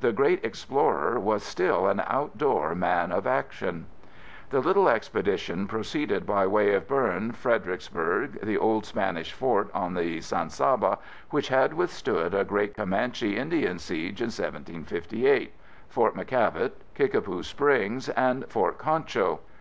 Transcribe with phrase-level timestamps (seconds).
[0.00, 3.86] The great explorer was still an outdoor man of action.
[4.50, 10.20] The little expedition proceeded by way of Boerne, Fredericksburg, the old Spanish Fort on the
[10.20, 10.98] San Saba
[11.30, 15.52] which had withstood a great Comanche Indian siege in 1758,
[15.88, 19.40] Fort McKavett, Kickapoo Springs and Fort Concho.